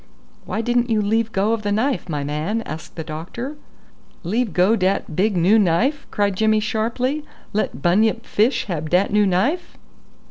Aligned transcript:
"Why 0.45 0.61
didn't 0.61 0.89
you 0.89 0.99
leave 0.99 1.31
go 1.31 1.53
of 1.53 1.61
the 1.61 1.71
knife, 1.71 2.09
my 2.09 2.23
man?" 2.23 2.63
said 2.65 2.95
the 2.95 3.03
doctor. 3.03 3.55
"Leave 4.23 4.51
go 4.51 4.75
dat 4.75 5.15
big 5.15 5.37
noo 5.37 5.59
knife?" 5.59 6.07
cried 6.09 6.35
Jimmy 6.35 6.59
sharply. 6.59 7.23
"Let 7.53 7.83
bunyip 7.83 8.25
fis 8.25 8.63
have 8.63 8.89
dat 8.89 9.13
noo 9.13 9.27
knife?" 9.27 9.77